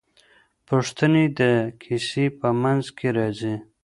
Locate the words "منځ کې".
2.61-3.07